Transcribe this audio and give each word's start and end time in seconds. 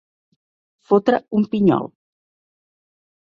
Fotre 0.91 1.19
un 1.39 1.45
pinyol. 1.51 1.85